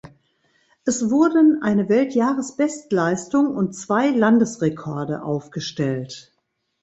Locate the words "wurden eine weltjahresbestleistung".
1.11-3.55